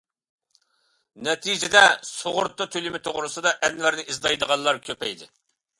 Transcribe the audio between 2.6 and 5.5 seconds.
تۆلىمى توغرىسىدا ئەنۋەرنى ئىزدەيدىغانلار كۆپەيدى.